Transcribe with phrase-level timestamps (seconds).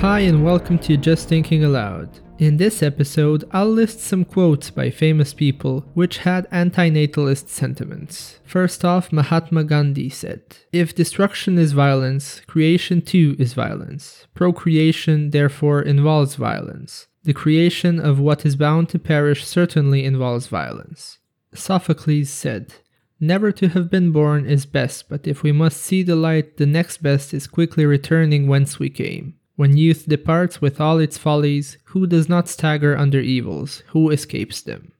[0.00, 2.08] Hi, and welcome to Just Thinking Aloud.
[2.38, 8.38] In this episode, I'll list some quotes by famous people which had antinatalist sentiments.
[8.44, 14.28] First off, Mahatma Gandhi said, If destruction is violence, creation too is violence.
[14.34, 17.08] Procreation, therefore, involves violence.
[17.24, 21.18] The creation of what is bound to perish certainly involves violence.
[21.54, 22.72] Sophocles said,
[23.18, 26.66] Never to have been born is best, but if we must see the light, the
[26.66, 29.34] next best is quickly returning whence we came.
[29.58, 34.62] When youth departs with all its follies, who does not stagger under evils, who escapes
[34.62, 34.92] them?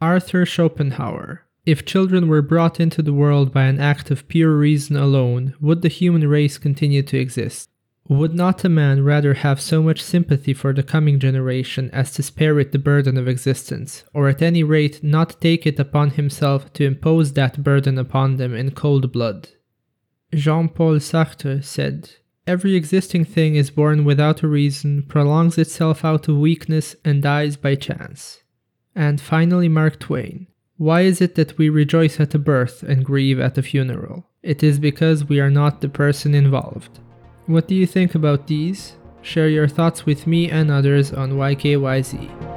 [0.00, 1.42] Arthur Schopenhauer.
[1.66, 5.82] If children were brought into the world by an act of pure reason alone, would
[5.82, 7.68] the human race continue to exist?
[8.08, 12.22] Would not a man rather have so much sympathy for the coming generation as to
[12.22, 16.72] spare it the burden of existence, or at any rate not take it upon himself
[16.72, 19.50] to impose that burden upon them in cold blood?
[20.32, 22.12] Jean Paul Sartre said,
[22.50, 27.56] Every existing thing is born without a reason, prolongs itself out of weakness, and dies
[27.56, 28.42] by chance.
[28.92, 30.48] And finally, Mark Twain.
[30.76, 34.26] Why is it that we rejoice at a birth and grieve at a funeral?
[34.42, 36.98] It is because we are not the person involved.
[37.46, 38.96] What do you think about these?
[39.22, 42.49] Share your thoughts with me and others on YKYZ.